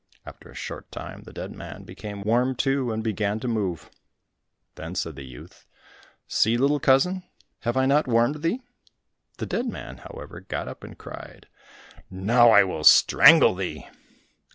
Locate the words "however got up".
9.97-10.83